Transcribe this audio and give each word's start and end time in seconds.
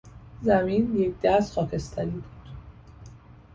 زمین 0.41 0.95
یکدست 0.97 1.51
خاکستری 1.53 2.09
بود. 2.09 2.49